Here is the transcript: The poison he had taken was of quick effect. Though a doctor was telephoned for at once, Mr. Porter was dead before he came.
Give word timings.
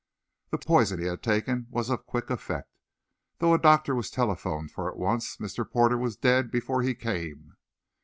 The 0.49 0.57
poison 0.57 0.97
he 0.99 1.05
had 1.05 1.21
taken 1.21 1.67
was 1.69 1.91
of 1.91 2.07
quick 2.07 2.31
effect. 2.31 2.71
Though 3.37 3.53
a 3.53 3.59
doctor 3.59 3.93
was 3.93 4.09
telephoned 4.09 4.71
for 4.71 4.89
at 4.89 4.97
once, 4.97 5.37
Mr. 5.37 5.63
Porter 5.71 5.95
was 5.99 6.15
dead 6.17 6.49
before 6.49 6.81
he 6.81 6.95
came. 6.95 7.53